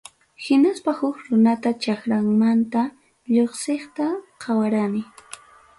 [0.45, 2.81] Hinaspa huk runata chakramanta
[3.33, 4.05] lluqsiqta
[4.41, 5.03] qawarani.